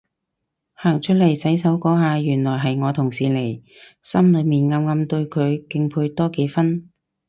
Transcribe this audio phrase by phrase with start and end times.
[0.73, 3.61] 行出嚟洗手嗰下原來係我同事嚟，
[4.01, 6.89] 心裏面暗暗對佢敬佩多幾分